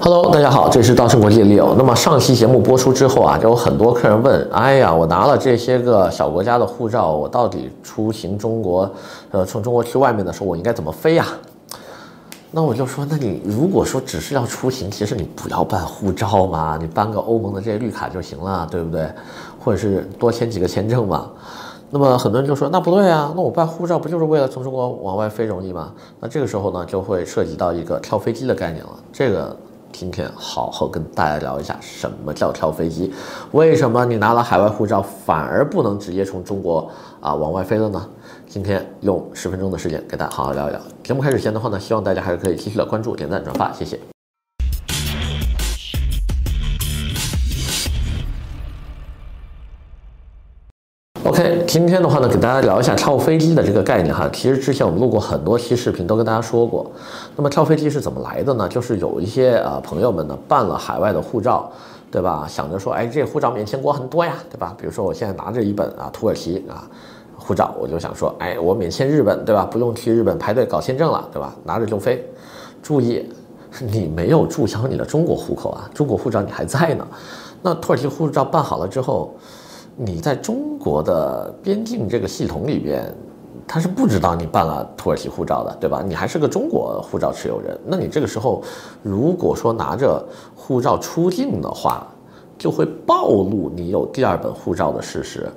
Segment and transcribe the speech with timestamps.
[0.00, 1.74] Hello，大家好，这里是稻盛国际的 Leo。
[1.76, 8.88] 那么上期节目播出之后啊，就有很多客人问：哎呀，我拿了这些个小国家的护照，我到底出行中国，
[9.32, 11.26] 呃，从中国去外面的时候，我应该怎么飞呀？
[12.52, 19.10] 那我就说，那你如果说只是要出行，其实你不要办护照嘛，你办个欧盟的这些绿卡就行了，对不对？
[19.58, 21.28] 或者是多签几个签证嘛。
[21.90, 25.92] 那么很多人就说，那不对啊，那我办护照不就是为了从中国往外飞容易吗？
[26.20, 29.56] 那这个时候呢，就会涉及到一个跳飞机的概念了，这个。
[29.98, 33.12] 今天好好跟大家聊一下什么叫跳飞机，
[33.50, 36.88] 为什么你拿了海外护照反而不能直接从中国
[37.20, 38.08] 啊往外飞了呢？
[38.46, 40.80] 今天用十分钟的时间给大家好好聊一聊。
[41.02, 43.98] 节目开始前的话呢，希望大家还是可以继续的关注、点赞、转发，谢谢。
[51.68, 54.28] 今天的话呢，给大家聊一下跳飞机的这个概念哈。
[54.32, 56.90] 其实之前我们录过很多期视频，都跟大家说过。
[57.36, 58.68] 那么跳飞机是怎么来的呢？
[58.68, 61.70] 就是有一些呃朋友们呢办了海外的护照，
[62.10, 62.44] 对吧？
[62.48, 64.74] 想着说，哎，这护照免签国很多呀，对吧？
[64.76, 66.90] 比如说我现在拿着一本啊土耳其啊
[67.36, 69.64] 护照，我就想说，哎，我免签日本，对吧？
[69.64, 71.54] 不用去日本排队搞签证了，对吧？
[71.62, 72.28] 拿着就飞。
[72.82, 73.24] 注意，
[73.78, 77.06] 你没有注销你的中国户口啊，中国护照你还在呢。
[77.62, 79.32] 那土耳其护照办好了之后。
[80.00, 83.12] 你在中国的边境这个系统里边，
[83.66, 86.04] 他是不知道你办了土耳其护照的，对吧？
[86.06, 88.62] 你还是个中国护照持有人，那你这个时候
[89.02, 92.06] 如果说拿着护照出境的话，
[92.56, 95.50] 就会暴露你有第二本护照的事实。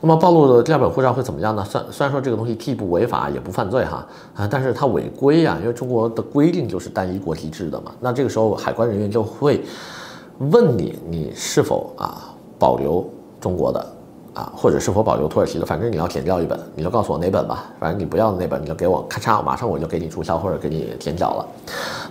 [0.00, 1.64] 那么暴露的第二本护照会怎么样呢？
[1.64, 7.92] 虽虽然说这个东西既不违法也不犯罪哈啊，但是它违规啊，因为中国的规定就是单一国籍制的嘛。
[7.98, 9.64] 那这个时候海关人员就会
[10.38, 13.04] 问你，你是否啊保留。
[13.44, 13.86] 中国的
[14.32, 17.66] 啊，或者是否保留土耳其的，反正你要剪掉一本，你就告诉我哪本吧。
[17.78, 21.46] 反正你不要的那本，你就给我，咔嚓，马上我就给你注销或者给你剪掉了。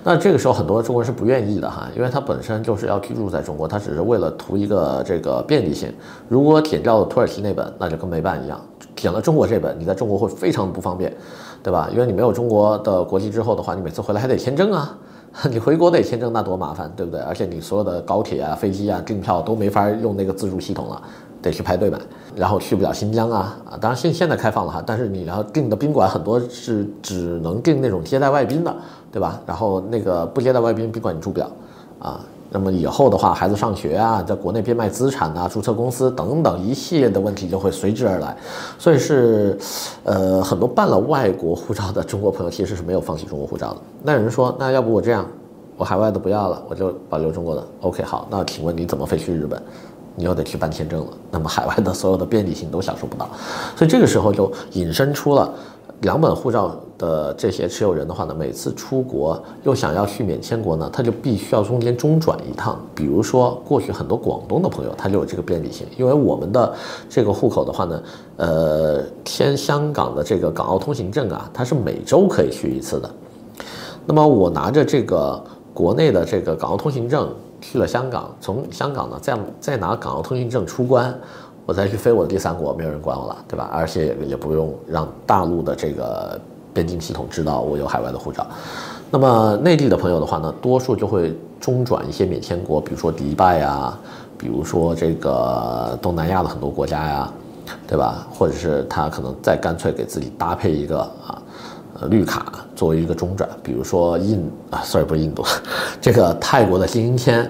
[0.04, 5.92] 那这个时候很多中国人是不愿意的哈，因为他本身就是要居住在中国，他只是为了图一个这个便利性。
[6.30, 8.62] 如果剪掉了土耳其那本，那就跟没办一样。
[8.96, 11.12] 剪了中国这本，你在中国会非常不方便，
[11.64, 11.90] 对吧？
[11.92, 14.96] 因为你没有中国的国籍之后的话，你每次回来还得签证啊。
[15.50, 17.20] 你回国得签证，那多麻烦，对不对？
[17.22, 21.02] 而且你所有的高铁啊、飞机啊、订票都没法用那个自助系统了，
[21.44, 22.00] 得去排队买，
[22.36, 23.78] 然后去不了新疆啊啊！
[23.80, 28.74] 当然现现在开放了哈，但是你要订的宾馆很多是只能订那种接待外宾的，
[29.12, 29.40] 对吧？
[29.46, 31.52] 然后那个不接待外宾宾馆你住不了
[32.00, 32.22] 啊。
[32.56, 38.38] 那么以后的话，孩子上学啊，在国内变卖资产啊，注册公司等等一系列的问题就会随之而来。
[38.78, 39.58] 所以是，
[40.04, 43.78] 呃，很多办了外国护照的中国朋友其实是没有放弃中国护照的。
[44.04, 45.26] 那有人说，那要不我这样，
[45.78, 47.64] 我海外的不要了，我就保留中国的。
[47.82, 49.60] OK，好，那请问你怎么飞去日本？
[50.16, 51.08] 你又得去办签证了。
[51.32, 53.30] 那么海外的所有的便利性都享受不到。
[53.76, 55.54] 所以这个时候就引申出了。
[56.02, 62.78] 两本护照的这些持有人的话呢，每次出国又想要去免签国呢，他就必须要中间中转一趟。
[62.94, 66.74] 比如说，过去很多广东的朋友他就有这个便利性，因为我们的
[67.08, 68.04] 这个户口的话呢，
[68.36, 73.10] 呃，签香港的这个港澳通行证啊，它是每周可以去一次的。
[74.06, 75.42] 那么我拿着这个
[75.74, 81.18] 国内的这个港澳通行证去了香港，从香港呢再再拿港澳通行证出关。
[81.66, 83.70] 我再去飞我的第三国，没有人管我了，对吧？
[83.72, 86.38] 而且也也不用让大陆的这个
[86.74, 88.46] 边境系统知道我有海外的护照。
[89.10, 93.98] 那么内地的朋友的话呢，多数就会中转一些免签国，比如说迪拜呀，
[94.38, 97.32] 比如说这个东南亚的很多国家呀，
[97.88, 98.28] 对吧？
[98.30, 101.42] 或者是他可能再干脆给自己搭配一个啊，
[102.00, 105.44] 呃，绿卡作为一个中转，比如说印啊，sorry 不是印度，
[106.02, 107.50] 这个泰国的新英签，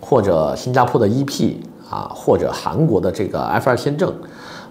[0.00, 1.56] 或者新加坡的 EP。
[1.88, 4.12] 啊，或者韩国的这个 F2 签证，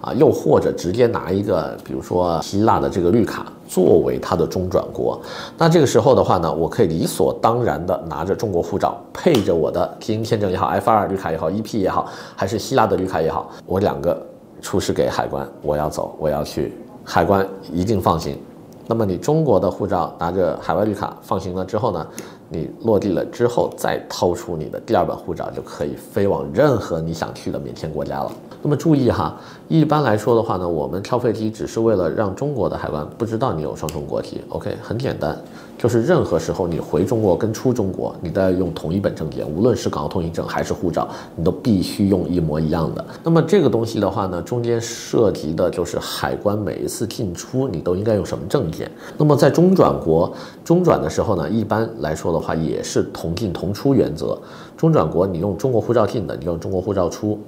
[0.02, 5.18] 啊，又或者直接拿一个，比如说希腊的这个绿卡作为它的中转国，
[5.56, 12.06] 那这个时候的话呢，我可以理所当然的拿着中国护照，配着我的新英签证也好，F2 绿卡也好，EP 也好，
[12.36, 14.14] 还是希腊的绿卡也好，我两个
[14.60, 18.38] 出示给海关，我要走，我要去，海关一定放行。
[18.86, 22.06] 那么你中国的护照拿着海外绿卡放行了之后呢，
[22.48, 28.30] 你落地了之后再掏出你的第二本护照，就可以飞往任何你想去的免签国家了。
[28.62, 29.36] 那么注意哈，
[29.68, 34.40] 一般来说的话呢，我们跳飞机只是为了让中国的海关不知道你有双重国籍。
[34.50, 35.36] OK，很简单。
[35.78, 41.06] 就是任何时候你回中国跟出中国，你都要用同一本证件，无论是港澳通行证还是护照，
[41.36, 43.04] 你都必须用一模一样的。
[43.22, 48.75] 那么这个东西的话呢，中间涉及的就是海关每一次进出你都应该用什么证件。
[49.16, 50.32] 那么在中转国
[50.64, 54.36] 中转的时候呢，一般来说的话也是同进同出原则。
[54.76, 57.38] 中转国你用中国护照进的，你用中国护照出。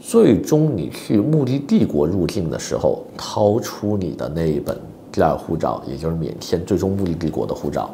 [0.00, 4.76] 最终你去目的地国入境的时候，掏出你的那一本。
[5.10, 7.90] 第二护照，也就是免签最终目的地国的护照，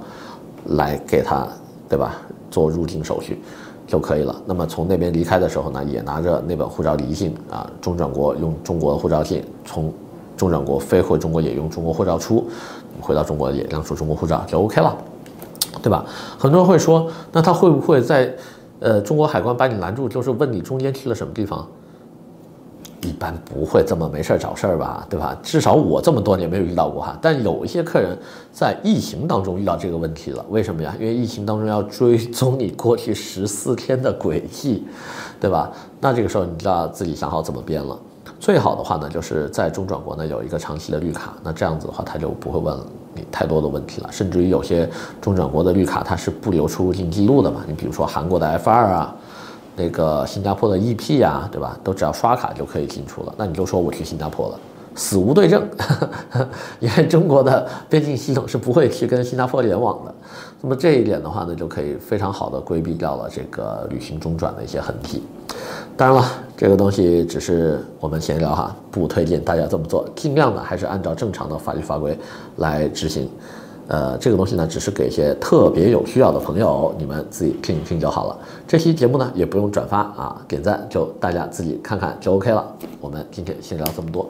[0.66, 1.48] 来给他
[1.88, 2.20] 对吧？
[2.50, 3.38] 做入境手续
[3.86, 4.36] 就可以了。
[4.44, 9.92] 那么从那边离开的时候呢，也拿着那本护照离境啊，中转国用中国护照进，从
[10.36, 12.48] 中转国飞回中国也用中国护照出，
[13.00, 14.96] 回到中国也亮出中国护照就 OK 了，
[15.82, 16.04] 对吧？
[16.38, 18.34] 很多人会说，那他会不会在
[18.80, 21.66] 呃中国海关把你拦住，就是问你中间去了什么地方？
[23.02, 25.36] 一般不会这么没事找事儿吧，对吧？
[25.42, 27.14] 至少我这么多年没有遇到过哈。
[27.20, 28.16] 但有一些客人
[28.50, 30.96] 在疫情当中遇到这个问题了，为什么呀？
[30.98, 34.86] 因为疫情当中要追踪你过去十四天的轨迹，
[35.38, 35.70] 对吧？
[36.00, 37.94] 那这个时候你就要自己想好怎么编了。
[38.44, 42.78] 最好的话呢，就是在中转国呢有一个长期的绿卡，那这样子的话他就不会问
[43.14, 44.08] 你太多的问题了。
[44.12, 44.86] 甚至于有些
[45.18, 49.16] 中转国的绿卡它是不留出入境记录的嘛，你比如说韩国的 F2 啊。
[49.76, 51.76] 那个新加坡的 EP、啊，对吧？
[51.82, 53.34] 都只要刷卡就可以进出了。
[53.36, 54.60] 那你就说我去新加坡了，
[54.94, 55.66] 死无对证，
[56.78, 60.14] 因为中国的边境系统是不会去跟新加坡联网的。
[60.60, 65.24] 那么这一点的话呢，就可以非常好的规避掉了这个旅行中转的一些痕迹。
[65.96, 72.18] 当然了，这个东西只是我们闲聊哈，不推荐大家这么做，尽量呢还是按照正常的法律法规
[72.56, 73.28] 来执行。
[73.86, 78.38] 呃，这个东西呢，只是给一些特别有需要的朋友，你们自己听一听就好了。
[78.66, 82.64] 这期节目呢，也不用转发啊，点赞就大家自己看看就 OK 了。
[82.98, 84.26] 我们今天先聊这么多。